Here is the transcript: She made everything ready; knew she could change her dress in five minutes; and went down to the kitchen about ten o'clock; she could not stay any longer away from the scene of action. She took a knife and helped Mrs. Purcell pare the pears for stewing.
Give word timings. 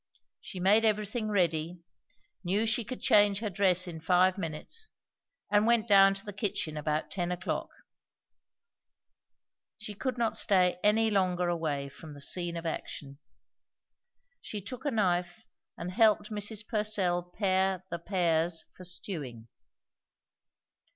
She 0.39 0.59
made 0.59 0.83
everything 0.83 1.29
ready; 1.29 1.83
knew 2.43 2.65
she 2.65 2.83
could 2.83 3.01
change 3.01 3.39
her 3.39 3.51
dress 3.51 3.87
in 3.87 3.99
five 4.01 4.35
minutes; 4.35 4.89
and 5.51 5.67
went 5.67 5.87
down 5.87 6.15
to 6.15 6.25
the 6.25 6.33
kitchen 6.33 6.75
about 6.75 7.11
ten 7.11 7.31
o'clock; 7.31 7.69
she 9.77 9.93
could 9.93 10.17
not 10.17 10.35
stay 10.35 10.79
any 10.83 11.11
longer 11.11 11.49
away 11.49 11.87
from 11.87 12.15
the 12.15 12.19
scene 12.19 12.57
of 12.57 12.65
action. 12.65 13.19
She 14.41 14.59
took 14.59 14.85
a 14.85 14.89
knife 14.89 15.45
and 15.77 15.91
helped 15.91 16.31
Mrs. 16.31 16.67
Purcell 16.67 17.21
pare 17.21 17.85
the 17.91 17.99
pears 17.99 18.65
for 18.75 18.83
stewing. 18.83 19.49